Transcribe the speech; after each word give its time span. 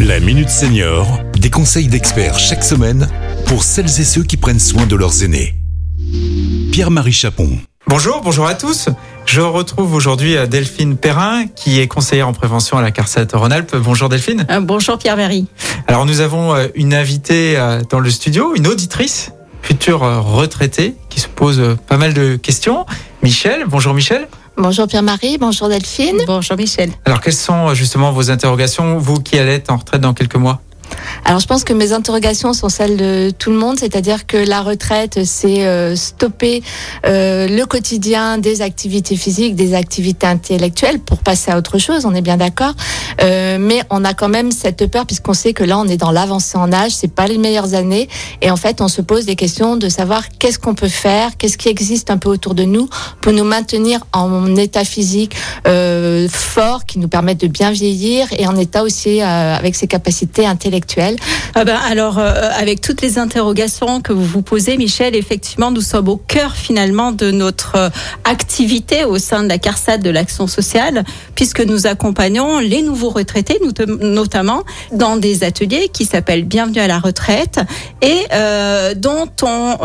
La 0.00 0.20
Minute 0.20 0.50
Senior, 0.50 1.20
des 1.38 1.48
conseils 1.48 1.88
d'experts 1.88 2.38
chaque 2.38 2.62
semaine 2.62 3.08
pour 3.46 3.62
celles 3.62 3.86
et 3.86 4.04
ceux 4.04 4.22
qui 4.22 4.36
prennent 4.36 4.60
soin 4.60 4.84
de 4.86 4.94
leurs 4.94 5.22
aînés. 5.22 5.54
Pierre-Marie 6.70 7.12
Chapon. 7.12 7.48
Bonjour, 7.86 8.20
bonjour 8.22 8.46
à 8.46 8.54
tous. 8.54 8.90
Je 9.24 9.40
retrouve 9.40 9.94
aujourd'hui 9.94 10.36
euh, 10.36 10.46
Delphine 10.46 10.96
Perrin, 10.98 11.46
qui 11.46 11.80
est 11.80 11.86
conseillère 11.88 12.28
en 12.28 12.34
prévention 12.34 12.76
à 12.76 12.82
la 12.82 12.90
CARSAT 12.90 13.28
Rhône-Alpes. 13.32 13.76
Bonjour 13.76 14.08
Delphine. 14.08 14.46
Euh, 14.50 14.60
bonjour 14.60 14.98
Pierre-Marie. 14.98 15.46
Alors 15.86 16.04
nous 16.04 16.20
avons 16.20 16.54
euh, 16.54 16.66
une 16.74 16.92
invitée 16.92 17.56
dans 17.88 18.00
le 18.00 18.10
studio, 18.10 18.54
une 18.54 18.66
auditrice, 18.66 19.32
future 19.62 20.00
retraitée, 20.00 20.94
qui 21.08 21.20
se 21.20 21.28
pose 21.28 21.76
pas 21.88 21.96
mal 21.96 22.12
de 22.12 22.36
questions. 22.36 22.84
Michel, 23.22 23.64
bonjour 23.66 23.94
Michel. 23.94 24.28
Bonjour 24.58 24.86
Pierre-Marie, 24.86 25.36
bonjour 25.38 25.68
Delphine. 25.68 26.16
Bonjour 26.26 26.56
Michel. 26.56 26.90
Alors 27.04 27.20
quelles 27.20 27.34
sont 27.34 27.74
justement 27.74 28.10
vos 28.10 28.30
interrogations, 28.30 28.96
vous 28.98 29.20
qui 29.20 29.38
allez 29.38 29.52
être 29.52 29.70
en 29.70 29.76
retraite 29.76 30.00
dans 30.00 30.14
quelques 30.14 30.36
mois? 30.36 30.62
Alors 31.24 31.40
je 31.40 31.46
pense 31.46 31.64
que 31.64 31.72
mes 31.72 31.92
interrogations 31.92 32.52
sont 32.52 32.68
celles 32.68 32.96
de 32.96 33.30
tout 33.36 33.50
le 33.50 33.56
monde, 33.56 33.78
c'est-à-dire 33.78 34.26
que 34.26 34.36
la 34.36 34.60
retraite, 34.60 35.24
c'est 35.24 35.66
euh, 35.66 35.96
stopper 35.96 36.62
euh, 37.06 37.48
le 37.48 37.64
quotidien 37.64 38.38
des 38.38 38.62
activités 38.62 39.16
physiques, 39.16 39.54
des 39.54 39.74
activités 39.74 40.26
intellectuelles 40.26 41.00
pour 41.00 41.18
passer 41.18 41.50
à 41.50 41.58
autre 41.58 41.78
chose, 41.78 42.06
on 42.06 42.14
est 42.14 42.22
bien 42.22 42.36
d'accord. 42.36 42.74
Euh, 43.22 43.58
mais 43.60 43.82
on 43.90 44.04
a 44.04 44.14
quand 44.14 44.28
même 44.28 44.50
cette 44.50 44.86
peur 44.86 45.06
puisqu'on 45.06 45.34
sait 45.34 45.52
que 45.52 45.64
là 45.64 45.78
on 45.78 45.86
est 45.86 45.96
dans 45.96 46.10
l'avancée 46.10 46.58
en 46.58 46.72
âge, 46.72 46.92
c'est 46.92 47.12
pas 47.12 47.26
les 47.26 47.38
meilleures 47.38 47.74
années 47.74 48.08
et 48.42 48.50
en 48.50 48.56
fait 48.56 48.80
on 48.80 48.88
se 48.88 49.02
pose 49.02 49.26
des 49.26 49.36
questions 49.36 49.76
de 49.76 49.88
savoir 49.88 50.22
qu'est-ce 50.38 50.58
qu'on 50.58 50.74
peut 50.74 50.88
faire, 50.88 51.36
qu'est-ce 51.36 51.58
qui 51.58 51.68
existe 51.68 52.10
un 52.10 52.18
peu 52.18 52.28
autour 52.28 52.54
de 52.54 52.64
nous 52.64 52.88
pour 53.20 53.32
nous 53.32 53.44
maintenir 53.44 54.00
en 54.12 54.54
état 54.56 54.84
physique 54.84 55.34
fort, 56.30 56.84
qui 56.86 56.98
nous 56.98 57.08
permette 57.08 57.40
de 57.40 57.48
bien 57.48 57.70
vieillir 57.70 58.28
et 58.38 58.46
en 58.46 58.56
état 58.56 58.82
aussi 58.82 59.20
avec 59.20 59.74
ses 59.74 59.86
capacités 59.86 60.46
intellectuelles 60.46 60.95
sexuelle 60.96 61.16
ah 61.58 61.64
ben, 61.64 61.78
alors, 61.88 62.18
euh, 62.18 62.50
avec 62.54 62.82
toutes 62.82 63.00
les 63.00 63.18
interrogations 63.18 64.02
que 64.02 64.12
vous 64.12 64.26
vous 64.26 64.42
posez, 64.42 64.76
Michel, 64.76 65.16
effectivement, 65.16 65.70
nous 65.70 65.80
sommes 65.80 66.10
au 66.10 66.18
cœur 66.18 66.54
finalement 66.54 67.12
de 67.12 67.30
notre 67.30 67.76
euh, 67.76 67.88
activité 68.24 69.06
au 69.06 69.16
sein 69.16 69.42
de 69.42 69.48
la 69.48 69.56
CARSAT 69.56 69.96
de 69.96 70.10
l'action 70.10 70.48
sociale, 70.48 71.02
puisque 71.34 71.62
nous 71.62 71.86
accompagnons 71.86 72.58
les 72.58 72.82
nouveaux 72.82 73.08
retraités, 73.08 73.58
notamment 73.88 74.64
dans 74.92 75.16
des 75.16 75.44
ateliers 75.44 75.88
qui 75.90 76.04
s'appellent 76.04 76.44
Bienvenue 76.44 76.80
à 76.80 76.88
la 76.88 76.98
retraite 76.98 77.58
et 78.02 78.26
euh, 78.34 78.92
dont 78.92 79.30
on 79.42 79.76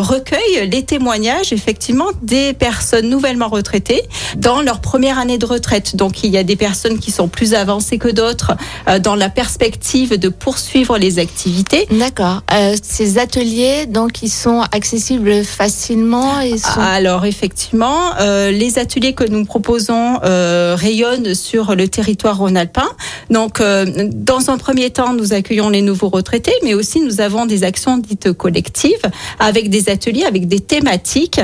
recueille 0.00 0.70
les 0.70 0.84
témoignages 0.84 1.52
effectivement 1.52 2.06
des 2.22 2.54
personnes 2.54 3.10
nouvellement 3.10 3.48
retraitées 3.48 4.04
dans 4.38 4.62
leur 4.62 4.80
première 4.80 5.18
année 5.18 5.36
de 5.36 5.44
retraite. 5.44 5.96
Donc, 5.96 6.24
il 6.24 6.30
y 6.30 6.38
a 6.38 6.44
des 6.44 6.56
personnes 6.56 6.98
qui 6.98 7.10
sont 7.10 7.28
plus 7.28 7.52
avancées 7.52 7.98
que 7.98 8.08
d'autres 8.08 8.56
dans 9.00 9.16
la 9.16 9.28
perspective 9.28 10.18
de 10.18 10.30
poursuivre 10.30 10.77
les 10.98 11.18
activités. 11.18 11.86
D'accord. 11.90 12.42
Euh, 12.52 12.74
ces 12.82 13.18
ateliers, 13.18 13.86
donc, 13.86 14.22
ils 14.22 14.30
sont 14.30 14.62
accessibles 14.72 15.44
facilement 15.44 16.40
et 16.40 16.54
Alors, 16.78 17.24
effectivement, 17.24 18.14
euh, 18.20 18.50
les 18.50 18.78
ateliers 18.78 19.12
que 19.12 19.24
nous 19.24 19.44
proposons 19.44 20.20
euh, 20.24 20.76
rayonnent 20.78 21.34
sur 21.34 21.74
le 21.74 21.88
territoire 21.88 22.38
rhône-alpin. 22.38 22.88
Donc, 23.30 23.60
dans 23.60 24.50
un 24.50 24.58
premier 24.58 24.90
temps, 24.90 25.12
nous 25.12 25.32
accueillons 25.32 25.68
les 25.68 25.82
nouveaux 25.82 26.08
retraités, 26.08 26.54
mais 26.62 26.74
aussi 26.74 27.00
nous 27.00 27.20
avons 27.20 27.46
des 27.46 27.64
actions 27.64 27.98
dites 27.98 28.32
collectives 28.32 29.02
avec 29.38 29.70
des 29.70 29.90
ateliers, 29.90 30.24
avec 30.24 30.48
des 30.48 30.60
thématiques 30.60 31.40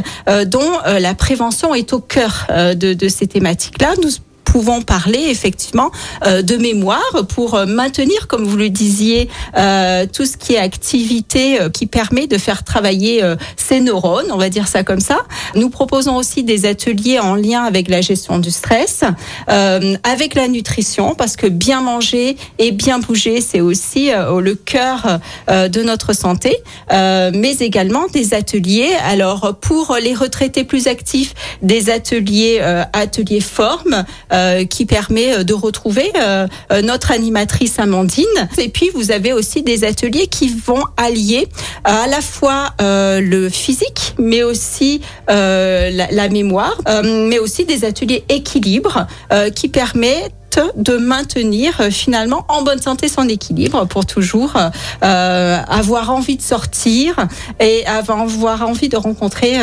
dont 0.46 0.72
la 0.84 1.14
prévention 1.14 1.74
est 1.74 1.92
au 1.92 2.00
cœur 2.00 2.46
de, 2.50 2.94
de 2.94 3.08
ces 3.08 3.26
thématiques-là. 3.26 3.94
Nous 4.02 4.10
pouvons 4.54 4.82
parler 4.82 5.18
effectivement 5.30 5.90
euh, 6.24 6.40
de 6.42 6.56
mémoire 6.56 7.26
pour 7.28 7.56
euh, 7.56 7.66
maintenir, 7.66 8.28
comme 8.28 8.44
vous 8.44 8.56
le 8.56 8.70
disiez, 8.70 9.28
euh, 9.56 10.06
tout 10.06 10.26
ce 10.26 10.36
qui 10.36 10.54
est 10.54 10.58
activité 10.58 11.58
qui 11.72 11.88
permet 11.88 12.28
de 12.28 12.38
faire 12.38 12.62
travailler 12.62 13.22
ces 13.56 13.80
neurones, 13.80 14.30
on 14.30 14.36
va 14.36 14.50
dire 14.50 14.68
ça 14.68 14.84
comme 14.84 15.00
ça. 15.00 15.18
Nous 15.56 15.70
proposons 15.70 16.16
aussi 16.16 16.44
des 16.44 16.66
ateliers 16.66 17.18
en 17.18 17.34
lien 17.34 17.64
avec 17.64 17.88
la 17.88 18.00
gestion 18.00 18.38
du 18.38 18.50
stress, 18.50 19.02
avec 19.46 20.34
la 20.34 20.48
nutrition, 20.48 21.14
parce 21.14 21.36
que 21.36 21.46
bien 21.46 21.80
manger 21.80 22.36
et 22.58 22.70
bien 22.70 22.98
bouger, 22.98 23.40
c'est 23.40 23.60
aussi 23.60 24.10
le 24.10 24.54
cœur 24.54 25.20
de 25.48 25.82
notre 25.82 26.12
santé, 26.12 26.56
mais 26.90 27.56
également 27.60 28.06
des 28.12 28.34
ateliers. 28.34 28.92
Alors 29.06 29.56
pour 29.60 29.96
les 30.00 30.14
retraités 30.14 30.64
plus 30.64 30.86
actifs, 30.86 31.34
des 31.62 31.90
ateliers 31.90 32.60
ateliers 32.92 33.40
formes 33.40 34.04
euh, 34.43 34.43
qui 34.68 34.86
permet 34.86 35.34
euh, 35.34 35.44
de 35.44 35.54
retrouver 35.54 36.10
euh, 36.16 36.46
notre 36.82 37.10
animatrice 37.10 37.78
Amandine. 37.78 38.24
Et 38.58 38.68
puis 38.68 38.90
vous 38.94 39.10
avez 39.10 39.32
aussi 39.32 39.62
des 39.62 39.84
ateliers 39.84 40.26
qui 40.26 40.48
vont 40.48 40.84
allier 40.96 41.48
à 41.84 42.06
la 42.06 42.20
fois 42.20 42.70
le 42.80 43.48
physique, 43.48 44.14
mais 44.18 44.42
aussi 44.42 45.00
la, 45.28 46.28
mémoire, 46.28 46.80
mais 47.04 47.38
aussi 47.38 47.64
des 47.64 47.84
ateliers 47.84 48.24
équilibre 48.28 49.06
qui 49.54 49.68
permettent 49.68 50.60
de 50.76 50.96
maintenir 50.96 51.80
finalement 51.90 52.44
en 52.48 52.62
bonne 52.62 52.80
santé 52.80 53.08
son 53.08 53.28
équilibre 53.28 53.86
pour 53.86 54.06
toujours 54.06 54.54
avoir 55.00 56.10
envie 56.10 56.36
de 56.36 56.42
sortir 56.42 57.26
et 57.60 57.84
avoir 57.86 58.66
envie 58.68 58.88
de 58.88 58.96
rencontrer 58.96 59.58